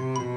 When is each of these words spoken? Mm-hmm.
Mm-hmm. 0.00 0.29